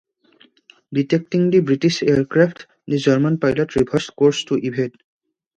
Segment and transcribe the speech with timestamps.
[0.91, 4.95] Detecting the British aircraft, the German pilot reversed course to evade.